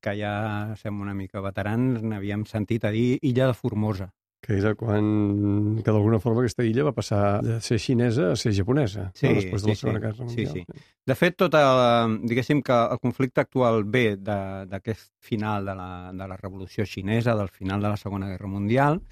que 0.00 0.16
ja 0.18 0.76
som 0.76 1.00
una 1.00 1.14
mica 1.14 1.40
veterans 1.40 2.02
n'havíem 2.02 2.44
sentit 2.46 2.84
a 2.84 2.90
dir 2.90 3.18
illa 3.22 3.46
de 3.46 3.54
Formosa. 3.54 4.10
Que 4.40 4.54
era 4.56 4.74
quan, 4.74 5.82
que 5.84 5.90
d'alguna 5.92 6.18
forma 6.18 6.40
aquesta 6.40 6.64
illa 6.64 6.84
va 6.86 6.94
passar 6.96 7.42
de 7.44 7.58
ser 7.60 7.76
xinesa 7.78 8.30
a 8.32 8.36
ser 8.40 8.54
japonesa, 8.56 9.10
Sí, 9.14 9.26
no? 9.28 9.34
després 9.36 9.62
de 9.62 9.68
la 9.68 9.74
sí, 9.74 9.80
Segona 9.82 9.98
sí. 9.98 10.02
Guerra 10.06 10.16
Sí, 10.16 10.22
Mundial. 10.24 10.52
sí. 10.54 10.84
De 11.06 11.14
fet, 11.14 11.36
tot 11.36 11.54
el, 11.60 12.14
diguéssim 12.24 12.62
que 12.62 12.72
el 12.72 12.98
conflicte 13.02 13.42
actual 13.42 13.84
ve 13.84 14.16
d'aquest 14.16 15.12
final 15.20 15.66
de 15.66 15.74
la, 15.74 15.88
de 16.12 16.28
la 16.28 16.36
Revolució 16.40 16.86
Xinesa, 16.86 17.34
del 17.36 17.48
final 17.48 17.82
de 17.82 17.88
la 17.92 17.96
Segona 17.98 18.28
Guerra 18.28 18.48
Mundial, 18.48 19.02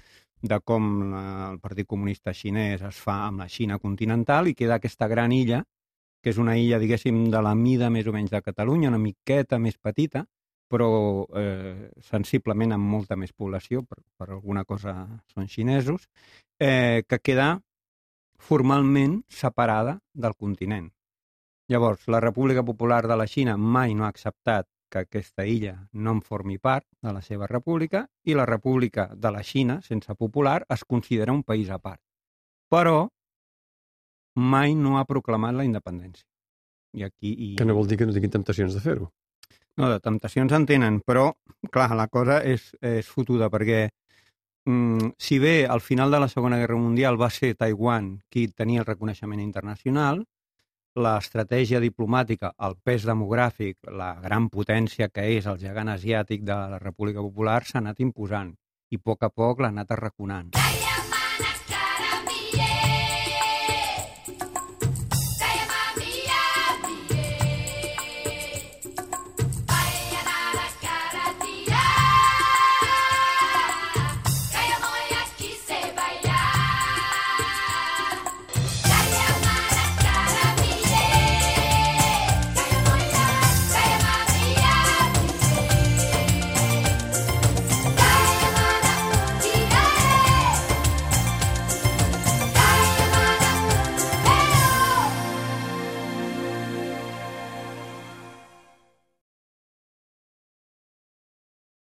de 0.41 0.59
com 0.65 1.11
la, 1.11 1.51
el 1.51 1.59
Partit 1.59 1.85
Comunista 1.85 2.33
Xinès 2.33 2.81
es 2.89 2.97
fa 2.97 3.27
amb 3.27 3.43
la 3.43 3.47
Xina 3.49 3.77
continental 3.77 4.47
i 4.47 4.55
queda 4.55 4.79
aquesta 4.79 5.07
gran 5.07 5.31
illa, 5.31 5.61
que 6.23 6.31
és 6.33 6.37
una 6.41 6.57
illa, 6.57 6.79
diguéssim, 6.79 7.29
de 7.31 7.41
la 7.41 7.53
mida 7.55 7.91
més 7.93 8.07
o 8.07 8.11
menys 8.11 8.31
de 8.33 8.41
Catalunya, 8.41 8.89
una 8.89 8.97
miqueta 8.97 9.59
més 9.59 9.77
petita, 9.77 10.25
però 10.69 11.25
eh, 11.35 11.89
sensiblement 12.05 12.75
amb 12.75 12.93
molta 12.93 13.17
més 13.17 13.33
població, 13.33 13.81
per, 13.83 13.99
per 14.17 14.29
alguna 14.29 14.63
cosa 14.69 14.93
són 15.33 15.49
xinesos, 15.49 16.07
eh, 16.61 17.03
que 17.09 17.19
queda 17.19 17.49
formalment 18.39 19.19
separada 19.27 19.99
del 20.13 20.35
continent. 20.37 20.91
Llavors, 21.69 22.07
la 22.07 22.21
República 22.21 22.63
Popular 22.65 23.05
de 23.07 23.17
la 23.17 23.27
Xina 23.27 23.57
mai 23.57 23.93
no 23.93 24.05
ha 24.05 24.13
acceptat 24.13 24.69
que 24.89 25.03
aquesta 25.05 25.45
illa 25.45 25.75
no 25.93 26.15
en 26.17 26.21
formi 26.25 26.57
part 26.57 26.87
de 27.05 27.13
la 27.13 27.21
seva 27.21 27.47
república 27.47 28.07
i 28.25 28.33
la 28.33 28.47
República 28.49 29.09
de 29.13 29.31
la 29.31 29.43
Xina, 29.45 29.77
sense 29.85 30.15
popular, 30.15 30.63
es 30.69 30.83
considera 30.83 31.35
un 31.35 31.43
país 31.43 31.69
a 31.69 31.77
part. 31.77 32.01
Però 32.69 33.07
mai 34.39 34.73
no 34.75 34.97
ha 34.97 35.05
proclamat 35.05 35.55
la 35.59 35.67
independència. 35.67 36.25
I 36.97 37.05
aquí... 37.05 37.33
I... 37.33 37.55
Que 37.59 37.67
no 37.69 37.77
vol 37.77 37.89
dir 37.89 37.99
que 37.99 38.07
no 38.09 38.15
tinguin 38.15 38.33
temptacions 38.33 38.73
de 38.73 38.81
fer-ho. 38.81 39.11
No, 39.79 39.87
de 39.87 40.01
temptacions 40.03 40.51
en 40.51 40.65
tenen, 40.67 40.97
però, 41.07 41.29
clar, 41.71 41.93
la 41.95 42.09
cosa 42.11 42.41
és, 42.43 42.65
és 42.83 43.07
fotuda, 43.07 43.47
perquè 43.47 43.85
mm, 44.67 45.13
si 45.15 45.37
bé 45.39 45.53
al 45.71 45.79
final 45.79 46.11
de 46.11 46.19
la 46.19 46.27
Segona 46.27 46.59
Guerra 46.59 46.75
Mundial 46.75 47.15
va 47.21 47.29
ser 47.31 47.53
Taiwan 47.55 48.17
qui 48.27 48.49
tenia 48.51 48.83
el 48.83 48.89
reconeixement 48.89 49.39
internacional, 49.39 50.25
l'estratègia 50.99 51.79
diplomàtica, 51.79 52.51
el 52.67 52.75
pes 52.83 53.07
demogràfic, 53.07 53.77
la 53.87 54.17
gran 54.19 54.49
potència 54.51 55.07
que 55.07 55.29
és 55.37 55.47
el 55.47 55.61
gegant 55.63 55.93
asiàtic 55.95 56.43
de 56.43 56.59
la 56.73 56.81
República 56.83 57.23
Popular 57.23 57.61
s'ha 57.63 57.79
anat 57.79 58.03
imposant 58.03 58.51
i 58.91 58.99
a 58.99 59.05
poc 59.05 59.23
a 59.23 59.31
poc 59.31 59.63
l'ha 59.63 59.71
anat 59.71 59.95
arraconant. 59.95 60.51